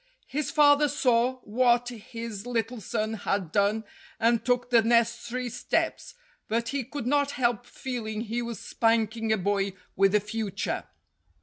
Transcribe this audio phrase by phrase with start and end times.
[0.25, 3.83] His father saw what his little son had done
[4.19, 6.15] and took the necessary steps,
[6.47, 10.85] but he could not help feeling he was spanking a boy with a future.